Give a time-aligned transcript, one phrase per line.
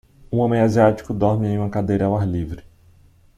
[0.31, 2.63] Um homem asiático dorme em uma cadeira ao ar livre.